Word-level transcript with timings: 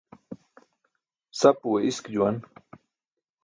Sapuwe 1.39 1.79
isk 1.89 2.03
juwan. 2.13 2.35